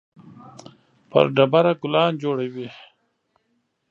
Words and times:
پر 1.09 1.25
ډبره 1.35 1.73
ګلان 1.81 2.11
جوړوي 2.23 2.67